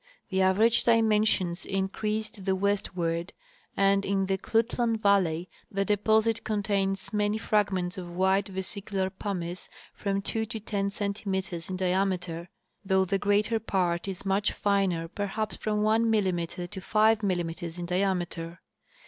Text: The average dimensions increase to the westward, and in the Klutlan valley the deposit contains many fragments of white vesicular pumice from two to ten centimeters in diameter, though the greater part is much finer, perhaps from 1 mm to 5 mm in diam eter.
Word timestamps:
The 0.29 0.41
average 0.41 0.83
dimensions 0.85 1.63
increase 1.63 2.31
to 2.31 2.41
the 2.41 2.55
westward, 2.55 3.33
and 3.77 4.03
in 4.03 4.25
the 4.25 4.39
Klutlan 4.39 4.97
valley 4.97 5.47
the 5.69 5.85
deposit 5.85 6.43
contains 6.43 7.13
many 7.13 7.37
fragments 7.37 7.99
of 7.99 8.09
white 8.15 8.47
vesicular 8.47 9.11
pumice 9.11 9.69
from 9.93 10.23
two 10.23 10.47
to 10.47 10.59
ten 10.59 10.89
centimeters 10.89 11.69
in 11.69 11.75
diameter, 11.77 12.49
though 12.83 13.05
the 13.05 13.19
greater 13.19 13.59
part 13.59 14.07
is 14.07 14.25
much 14.25 14.53
finer, 14.53 15.07
perhaps 15.07 15.57
from 15.57 15.83
1 15.83 16.05
mm 16.05 16.67
to 16.71 16.81
5 16.81 17.19
mm 17.19 17.77
in 17.77 17.85
diam 17.85 18.25
eter. 18.25 18.57